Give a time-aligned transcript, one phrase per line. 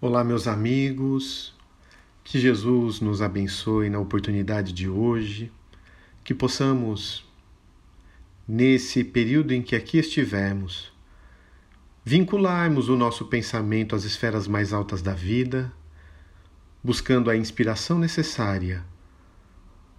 [0.00, 1.52] Olá, meus amigos.
[2.22, 5.50] Que Jesus nos abençoe na oportunidade de hoje,
[6.22, 7.28] que possamos,
[8.46, 10.92] nesse período em que aqui estivermos,
[12.04, 15.72] vincularmos o nosso pensamento às esferas mais altas da vida,
[16.80, 18.84] buscando a inspiração necessária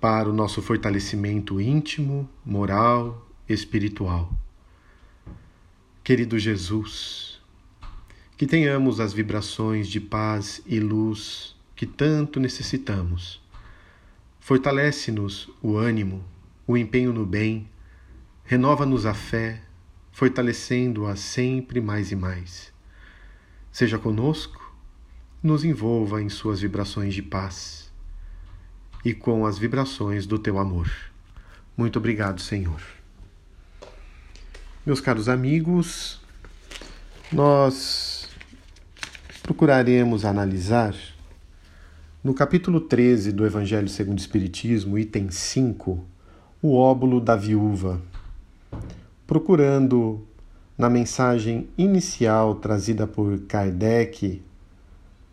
[0.00, 4.32] para o nosso fortalecimento íntimo, moral, espiritual.
[6.04, 7.29] Querido Jesus,
[8.40, 13.38] que tenhamos as vibrações de paz e luz que tanto necessitamos.
[14.38, 16.24] Fortalece-nos o ânimo,
[16.66, 17.68] o empenho no bem,
[18.42, 19.60] renova-nos a fé,
[20.10, 22.72] fortalecendo-a sempre mais e mais.
[23.70, 24.74] Seja conosco,
[25.42, 27.92] nos envolva em suas vibrações de paz
[29.04, 30.90] e com as vibrações do teu amor.
[31.76, 32.80] Muito obrigado, Senhor.
[34.86, 36.22] Meus caros amigos,
[37.30, 38.09] nós
[39.50, 40.94] procuraremos analisar
[42.22, 46.04] no capítulo 13 do Evangelho segundo o Espiritismo, item 5,
[46.62, 48.00] o óbolo da viúva,
[49.26, 50.24] procurando
[50.78, 54.40] na mensagem inicial trazida por Kardec,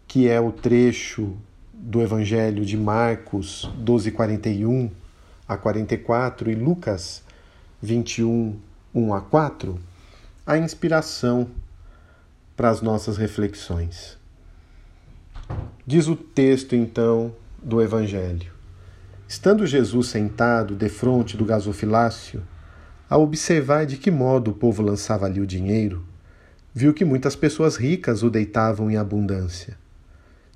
[0.07, 1.37] que é o trecho
[1.71, 4.89] do Evangelho de Marcos 12, 41
[5.47, 7.21] a 44 e Lucas
[7.83, 8.55] 21,
[8.95, 9.79] 1 a 4,
[10.43, 11.47] a inspiração
[12.58, 14.17] para as nossas reflexões.
[15.86, 18.52] Diz o texto então do Evangelho:
[19.27, 22.41] Estando Jesus sentado defronte do gasofilácio,
[23.08, 26.03] a observar de que modo o povo lançava ali o dinheiro,
[26.73, 29.77] viu que muitas pessoas ricas o deitavam em abundância.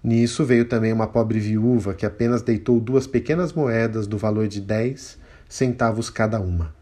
[0.03, 4.59] Nisso veio também uma pobre viúva que apenas deitou duas pequenas moedas do valor de
[4.59, 6.73] dez centavos cada uma.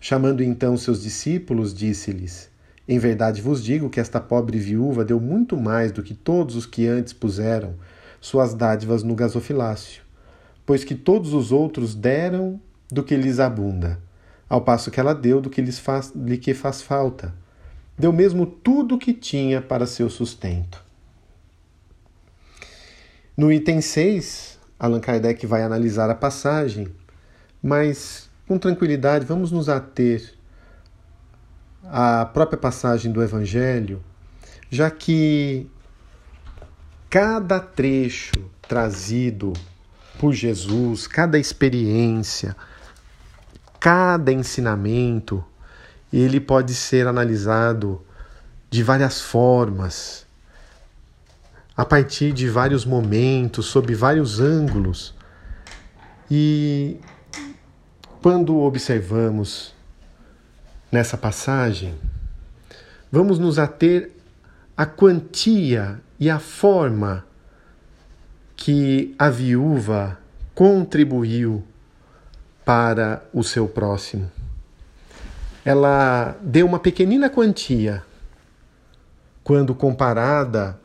[0.00, 2.53] Chamando então seus discípulos, disse-lhes:
[2.86, 6.66] em verdade vos digo que esta pobre viúva deu muito mais do que todos os
[6.66, 7.74] que antes puseram
[8.20, 10.02] suas dádivas no gasofilácio,
[10.66, 12.60] pois que todos os outros deram
[12.90, 13.98] do que lhes abunda,
[14.48, 17.34] ao passo que ela deu do que lhes faz, lhe que faz falta.
[17.98, 20.82] Deu mesmo tudo o que tinha para seu sustento.
[23.36, 26.88] No item 6, Allan Kardec vai analisar a passagem,
[27.62, 30.33] mas com tranquilidade vamos nos ater
[31.86, 34.02] a própria passagem do Evangelho,
[34.70, 35.70] já que
[37.10, 38.32] cada trecho
[38.66, 39.52] trazido
[40.18, 42.56] por Jesus, cada experiência,
[43.78, 45.44] cada ensinamento,
[46.12, 48.02] ele pode ser analisado
[48.70, 50.26] de várias formas,
[51.76, 55.14] a partir de vários momentos, sob vários ângulos.
[56.30, 56.98] E
[58.22, 59.74] quando observamos
[60.94, 61.92] nessa passagem,
[63.10, 64.12] vamos nos ater
[64.76, 67.26] à quantia e à forma
[68.54, 70.16] que a viúva
[70.54, 71.64] contribuiu
[72.64, 74.30] para o seu próximo.
[75.64, 78.00] Ela deu uma pequenina quantia
[79.42, 80.78] quando comparada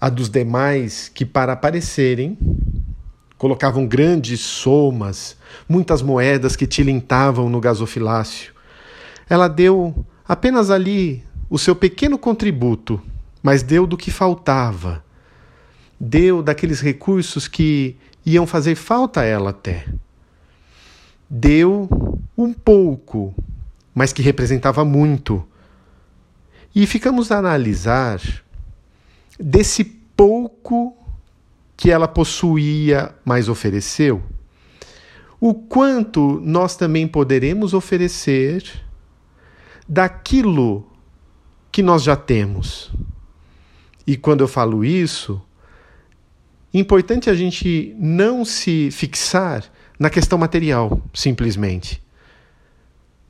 [0.00, 2.36] a dos demais que, para aparecerem,
[3.38, 5.36] colocavam grandes somas,
[5.68, 8.51] muitas moedas que tilintavam no gasofilácio
[9.32, 13.00] ela deu apenas ali o seu pequeno contributo,
[13.42, 15.02] mas deu do que faltava.
[15.98, 19.86] Deu daqueles recursos que iam fazer falta a ela até.
[21.30, 21.88] Deu
[22.36, 23.34] um pouco,
[23.94, 25.42] mas que representava muito.
[26.74, 28.20] E ficamos a analisar
[29.40, 30.94] desse pouco
[31.74, 34.22] que ela possuía, mas ofereceu,
[35.40, 38.62] o quanto nós também poderemos oferecer
[39.88, 40.86] daquilo
[41.70, 42.90] que nós já temos.
[44.06, 45.40] E quando eu falo isso,
[46.72, 49.64] importante a gente não se fixar
[49.98, 52.02] na questão material, simplesmente.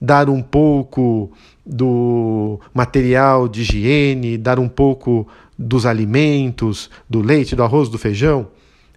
[0.00, 1.30] Dar um pouco
[1.64, 8.49] do material de higiene, dar um pouco dos alimentos, do leite, do arroz, do feijão,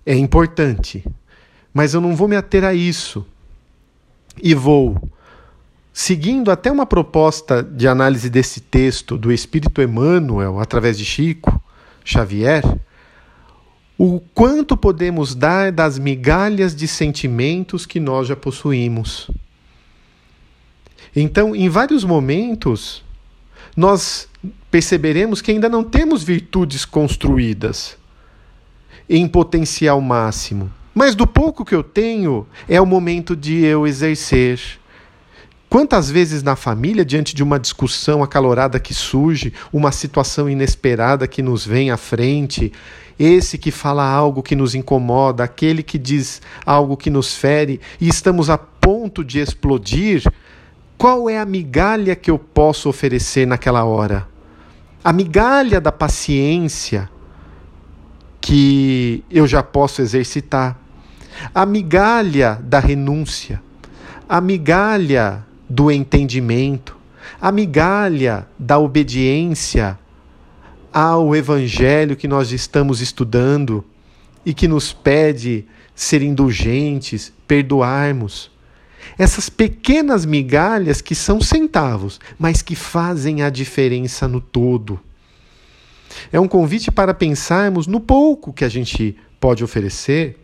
[0.06, 1.04] é importante.
[1.74, 3.26] Mas eu não vou me ater a isso.
[4.42, 4.98] E vou
[5.98, 11.64] seguindo até uma proposta de análise desse texto do Espírito Emmanuel, através de Chico
[12.04, 12.62] Xavier,
[13.98, 19.32] o quanto podemos dar das migalhas de sentimentos que nós já possuímos.
[21.16, 23.02] Então, em vários momentos,
[23.74, 24.28] nós
[24.70, 27.98] perceberemos que ainda não temos virtudes construídas
[29.10, 30.70] em potencial máximo.
[30.94, 34.60] Mas do pouco que eu tenho, é o momento de eu exercer
[35.76, 41.42] Quantas vezes na família, diante de uma discussão acalorada que surge, uma situação inesperada que
[41.42, 42.72] nos vem à frente,
[43.20, 48.08] esse que fala algo que nos incomoda, aquele que diz algo que nos fere e
[48.08, 50.24] estamos a ponto de explodir,
[50.98, 54.26] qual é a migalha que eu posso oferecer naquela hora?
[55.04, 57.10] A migalha da paciência
[58.40, 60.80] que eu já posso exercitar,
[61.54, 63.62] a migalha da renúncia,
[64.30, 66.96] a migalha do entendimento,
[67.42, 69.98] a migalha da obediência
[70.94, 73.84] ao Evangelho que nós estamos estudando
[74.46, 78.52] e que nos pede ser indulgentes, perdoarmos.
[79.18, 85.00] Essas pequenas migalhas que são centavos, mas que fazem a diferença no todo.
[86.32, 90.38] É um convite para pensarmos no pouco que a gente pode oferecer,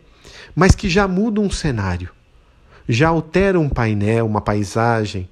[0.54, 2.10] mas que já muda um cenário
[2.88, 5.28] já altera um painel, uma paisagem,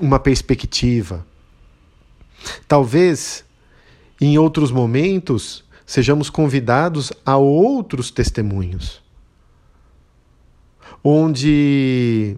[0.00, 1.24] uma perspectiva.
[2.66, 3.44] Talvez
[4.20, 9.02] em outros momentos sejamos convidados a outros testemunhos,
[11.02, 12.36] onde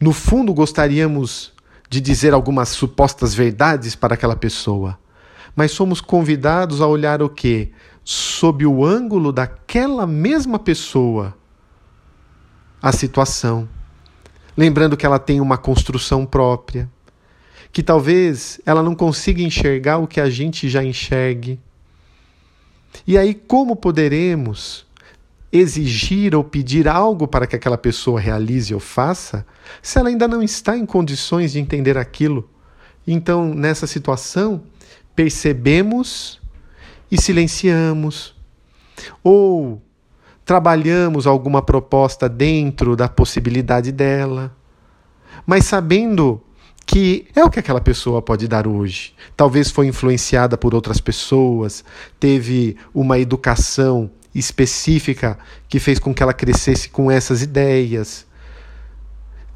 [0.00, 1.52] no fundo gostaríamos
[1.88, 4.98] de dizer algumas supostas verdades para aquela pessoa,
[5.54, 7.70] mas somos convidados a olhar o que?
[8.02, 11.36] Sob o ângulo daquela mesma pessoa
[12.82, 13.68] a situação,
[14.56, 16.90] lembrando que ela tem uma construção própria,
[17.70, 21.60] que talvez ela não consiga enxergar o que a gente já enxergue.
[23.06, 24.84] E aí, como poderemos
[25.52, 29.46] exigir ou pedir algo para que aquela pessoa realize ou faça,
[29.80, 32.50] se ela ainda não está em condições de entender aquilo?
[33.06, 34.62] Então, nessa situação,
[35.14, 36.40] percebemos
[37.10, 38.34] e silenciamos.
[39.22, 39.80] Ou
[40.52, 44.54] trabalhamos alguma proposta dentro da possibilidade dela,
[45.46, 46.42] mas sabendo
[46.84, 49.14] que é o que aquela pessoa pode dar hoje.
[49.34, 51.82] Talvez foi influenciada por outras pessoas,
[52.20, 55.38] teve uma educação específica
[55.70, 58.26] que fez com que ela crescesse com essas ideias.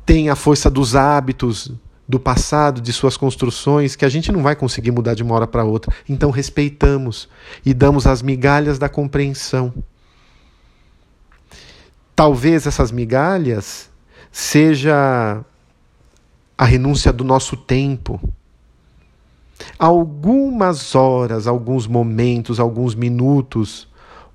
[0.06, 1.70] Tem a força dos hábitos
[2.08, 5.46] do passado, de suas construções, que a gente não vai conseguir mudar de uma hora
[5.46, 5.94] para outra.
[6.08, 7.28] Então respeitamos
[7.66, 9.75] e damos as migalhas da compreensão.
[12.16, 13.90] Talvez essas migalhas
[14.32, 15.44] seja
[16.56, 18.18] a renúncia do nosso tempo.
[19.78, 23.86] Algumas horas, alguns momentos, alguns minutos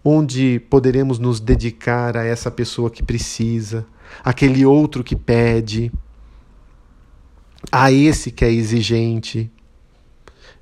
[0.03, 3.85] onde poderemos nos dedicar a essa pessoa que precisa,
[4.23, 5.91] aquele outro que pede,
[7.71, 9.51] a esse que é exigente.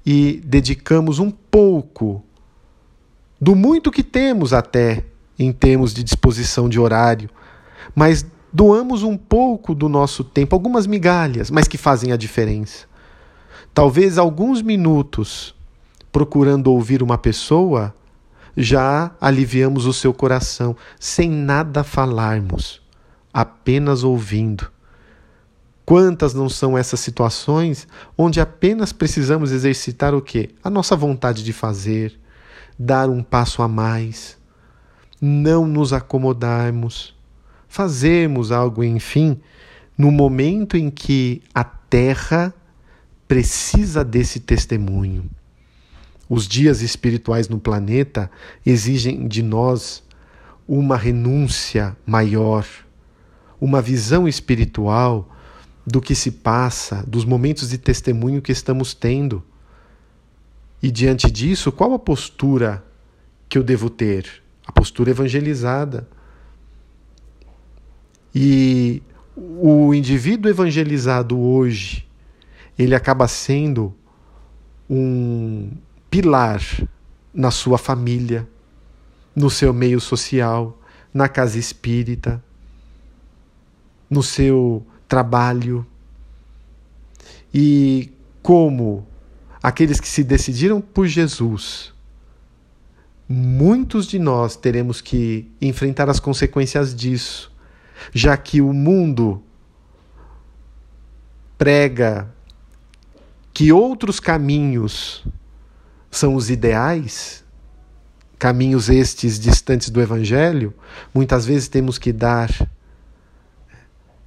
[0.06, 2.24] E dedicamos um pouco
[3.40, 5.06] do muito que temos até
[5.40, 7.30] em termos de disposição de horário,
[7.96, 12.86] mas doamos um pouco do nosso tempo, algumas migalhas, mas que fazem a diferença.
[13.74, 15.56] Talvez alguns minutos
[16.12, 17.96] procurando ouvir uma pessoa,
[18.58, 22.82] já aliviamos o seu coração, sem nada falarmos,
[23.34, 24.70] apenas ouvindo.
[25.86, 27.88] Quantas não são essas situações
[28.18, 30.50] onde apenas precisamos exercitar o quê?
[30.64, 32.20] A nossa vontade de fazer,
[32.78, 34.39] dar um passo a mais
[35.22, 37.16] não nos acomodarmos,
[37.68, 39.40] fazermos algo, enfim,
[39.98, 42.54] no momento em que a terra
[43.28, 45.30] precisa desse testemunho.
[46.30, 48.30] Os dias espirituais no planeta
[48.66, 50.04] exigem de nós
[50.68, 52.66] uma renúncia maior,
[53.60, 55.36] uma visão espiritual
[55.86, 59.44] do que se passa, dos momentos de testemunho que estamos tendo.
[60.82, 62.86] E diante disso, qual a postura
[63.50, 64.44] que eu devo ter?
[64.70, 66.08] A postura evangelizada.
[68.34, 69.02] E
[69.36, 72.08] o indivíduo evangelizado hoje,
[72.78, 73.96] ele acaba sendo
[74.88, 75.72] um
[76.08, 76.62] pilar
[77.34, 78.48] na sua família,
[79.36, 80.80] no seu meio social,
[81.12, 82.44] na casa espírita,
[84.08, 85.84] no seu trabalho.
[87.52, 88.12] E
[88.44, 89.08] como
[89.64, 91.92] aqueles que se decidiram por Jesus
[93.32, 97.52] muitos de nós teremos que enfrentar as consequências disso,
[98.12, 99.44] já que o mundo
[101.56, 102.34] prega
[103.54, 105.24] que outros caminhos
[106.10, 107.44] são os ideais,
[108.40, 110.74] caminhos estes distantes do Evangelho,
[111.14, 112.50] muitas vezes temos que dar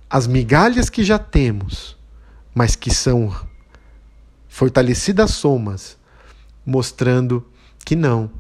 [0.09, 1.97] as migalhas que já temos,
[2.55, 3.35] mas que são
[4.47, 5.97] fortalecidas somas,
[6.65, 7.45] mostrando
[7.85, 8.31] que não,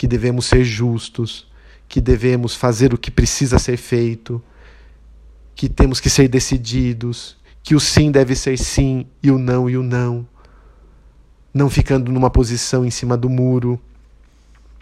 [0.00, 1.46] que devemos ser justos,
[1.86, 4.42] que devemos fazer o que precisa ser feito,
[5.54, 9.76] que temos que ser decididos, que o sim deve ser sim e o não e
[9.76, 10.26] o não,
[11.52, 13.78] não ficando numa posição em cima do muro,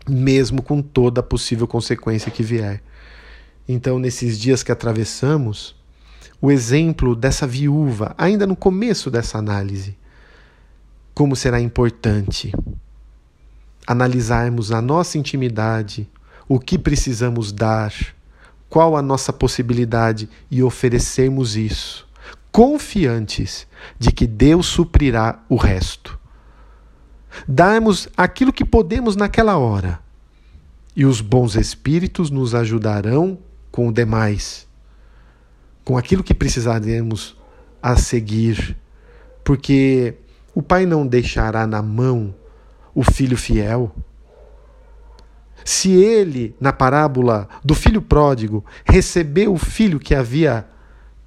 [0.09, 2.81] mesmo com toda a possível consequência que vier.
[3.69, 5.75] Então, nesses dias que atravessamos,
[6.41, 9.99] o exemplo dessa viúva, ainda no começo dessa análise,
[11.13, 12.53] como será importante
[13.89, 16.07] analisarmos a nossa intimidade,
[16.47, 17.91] o que precisamos dar,
[18.69, 22.07] qual a nossa possibilidade e oferecermos isso,
[22.53, 23.67] confiantes
[23.99, 26.19] de que Deus suprirá o resto.
[27.49, 30.01] Darmos aquilo que podemos naquela hora,
[30.95, 33.39] e os bons espíritos nos ajudarão
[33.73, 34.69] com o demais,
[35.83, 37.35] com aquilo que precisaremos
[37.83, 38.77] a seguir,
[39.43, 40.15] porque
[40.55, 42.35] o Pai não deixará na mão
[42.99, 43.95] o filho fiel.
[45.65, 50.67] Se ele, na parábola do filho pródigo, recebeu o filho que havia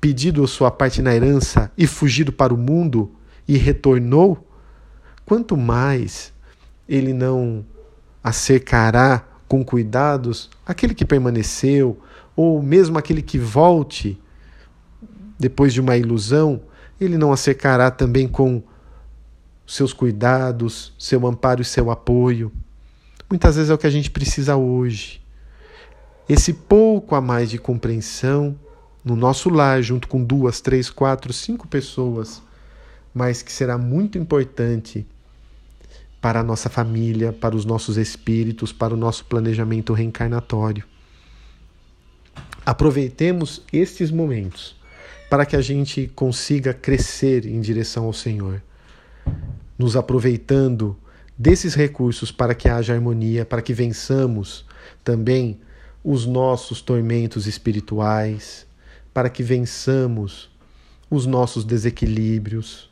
[0.01, 3.09] pedido sua parte na herança e fugido para o mundo
[3.47, 4.45] e retornou,
[5.25, 6.33] quanto mais
[6.89, 7.65] ele não
[8.21, 11.97] acercará com cuidados aquele que permaneceu,
[12.35, 14.21] ou mesmo aquele que volte
[15.39, 16.63] depois de uma ilusão,
[16.99, 18.61] ele não acercará também com
[19.71, 22.51] seus cuidados, seu amparo e seu apoio.
[23.29, 25.21] Muitas vezes é o que a gente precisa hoje.
[26.27, 28.59] Esse pouco a mais de compreensão
[29.03, 32.41] no nosso lar, junto com duas, três, quatro, cinco pessoas,
[33.13, 35.07] mas que será muito importante
[36.19, 40.83] para a nossa família, para os nossos espíritos, para o nosso planejamento reencarnatório.
[42.65, 44.75] Aproveitemos estes momentos
[45.29, 48.61] para que a gente consiga crescer em direção ao Senhor,
[49.81, 50.95] nos aproveitando
[51.35, 54.63] desses recursos para que haja harmonia, para que vençamos
[55.03, 55.59] também
[56.03, 58.67] os nossos tormentos espirituais,
[59.11, 60.51] para que vençamos
[61.09, 62.91] os nossos desequilíbrios.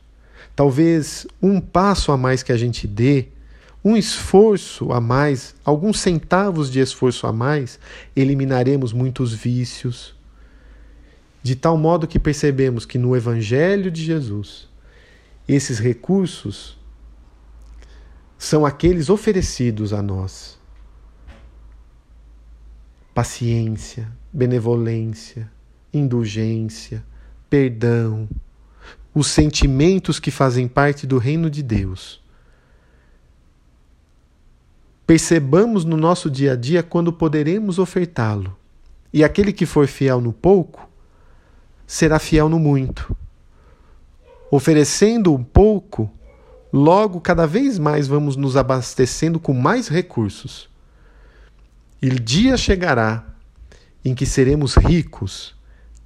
[0.56, 3.28] Talvez um passo a mais que a gente dê,
[3.84, 7.78] um esforço a mais, alguns centavos de esforço a mais,
[8.16, 10.12] eliminaremos muitos vícios.
[11.40, 14.68] De tal modo que percebemos que no Evangelho de Jesus,
[15.46, 16.79] esses recursos
[18.40, 20.58] são aqueles oferecidos a nós.
[23.12, 25.52] Paciência, benevolência,
[25.92, 27.04] indulgência,
[27.50, 28.26] perdão,
[29.14, 32.22] os sentimentos que fazem parte do reino de Deus.
[35.06, 38.56] Percebamos no nosso dia a dia quando poderemos ofertá-lo.
[39.12, 40.88] E aquele que for fiel no pouco,
[41.86, 43.14] será fiel no muito.
[44.50, 46.10] Oferecendo um pouco,
[46.72, 50.68] Logo, cada vez mais vamos nos abastecendo com mais recursos.
[52.00, 53.26] E o dia chegará
[54.04, 55.54] em que seremos ricos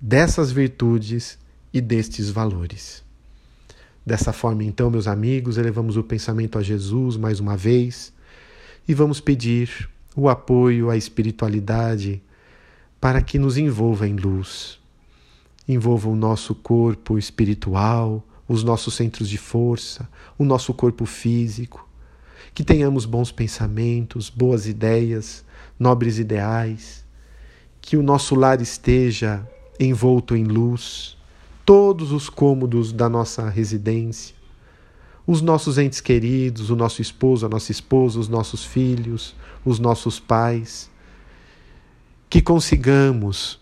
[0.00, 1.38] dessas virtudes
[1.73, 3.04] e destes valores.
[4.04, 8.12] Dessa forma, então, meus amigos, elevamos o pensamento a Jesus mais uma vez
[8.87, 12.23] e vamos pedir o apoio à espiritualidade
[13.00, 14.78] para que nos envolva em luz,
[15.68, 20.09] envolva o nosso corpo espiritual os nossos centros de força,
[20.39, 21.89] o nosso corpo físico,
[22.55, 25.45] que tenhamos bons pensamentos, boas ideias,
[25.79, 27.05] nobres ideais,
[27.81, 29.47] que o nosso lar esteja
[29.79, 31.17] envolto em luz,
[31.65, 34.35] todos os cômodos da nossa residência,
[35.27, 39.35] os nossos entes queridos, o nosso esposo, a nossa esposa, os nossos filhos,
[39.65, 40.91] os nossos pais,
[42.29, 43.59] que consigamos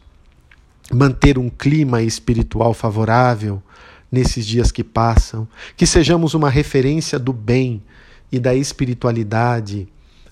[0.93, 3.63] manter um clima espiritual favorável
[4.13, 7.83] nesses dias que passam, que sejamos uma referência do bem
[8.31, 9.89] e da espiritualidade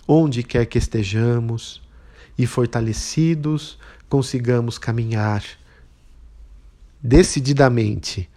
[0.07, 1.81] onde quer que estejamos
[2.37, 5.45] e fortalecidos consigamos caminhar
[7.03, 8.29] decididamente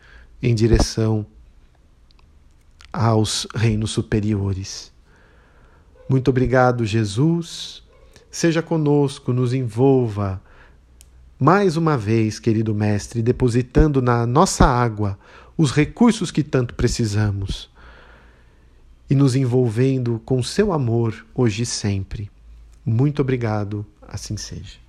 [0.42, 1.26] em direção
[2.92, 4.94] aos reinos superiores.
[6.08, 7.82] Muito obrigado, Jesus.
[8.30, 10.42] Seja conosco, nos envolva
[11.44, 15.20] mais uma vez, querido Mestre, depositando na nossa água
[15.58, 17.70] os recursos que tanto precisamos
[19.10, 22.32] e nos envolvendo com seu amor hoje e sempre.
[22.86, 24.83] Muito obrigado, assim seja.